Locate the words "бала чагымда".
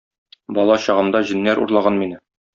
0.57-1.23